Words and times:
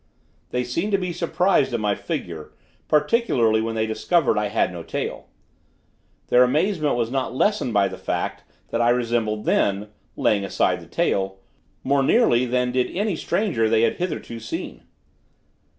They 0.49 0.63
seemed 0.63 0.91
to 0.93 0.97
be 0.97 1.13
surprised 1.13 1.75
at 1.75 1.79
my 1.79 1.93
figure, 1.93 2.53
particularly 2.87 3.61
when 3.61 3.75
they 3.75 3.85
discovered 3.85 4.35
I 4.35 4.47
had 4.47 4.71
no 4.73 4.81
tail. 4.81 5.27
Their 6.29 6.41
amazement 6.43 6.95
was 6.95 7.11
not 7.11 7.25
at 7.27 7.31
all 7.33 7.37
lessened 7.37 7.73
by 7.75 7.87
the 7.87 7.99
fact, 7.99 8.43
that 8.69 8.81
I 8.81 8.89
resembled 8.89 9.45
them 9.45 9.91
(laying 10.15 10.43
aside 10.43 10.81
the 10.81 10.87
tail) 10.87 11.37
more 11.83 12.01
nearly 12.01 12.47
than 12.47 12.71
did 12.71 12.89
any 12.97 13.15
stranger 13.15 13.69
they 13.69 13.83
had 13.83 13.97
hitherto 13.97 14.39
seen. 14.39 14.81